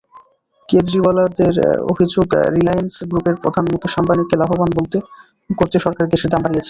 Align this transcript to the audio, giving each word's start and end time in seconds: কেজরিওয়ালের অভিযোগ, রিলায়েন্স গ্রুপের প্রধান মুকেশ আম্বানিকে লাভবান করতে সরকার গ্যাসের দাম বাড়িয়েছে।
কেজরিওয়ালের 0.69 1.55
অভিযোগ, 1.91 2.27
রিলায়েন্স 2.55 2.93
গ্রুপের 3.09 3.35
প্রধান 3.43 3.65
মুকেশ 3.71 3.93
আম্বানিকে 3.99 4.35
লাভবান 4.41 4.69
করতে 5.49 5.77
সরকার 5.85 6.05
গ্যাসের 6.09 6.29
দাম 6.31 6.41
বাড়িয়েছে। 6.43 6.59